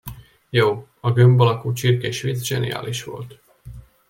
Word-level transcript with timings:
Jó, 0.49 0.87
a 0.99 1.11
gömb 1.11 1.39
alakú 1.41 1.73
csirkés 1.73 2.21
vicc 2.21 2.43
zseniális 2.43 3.03
volt. 3.03 3.39